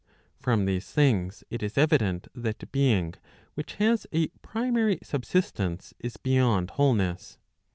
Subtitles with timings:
[0.39, 3.13] From these things, it is evident that being
[3.53, 7.37] which has a primary sub¬ sistence is beyond wholeness.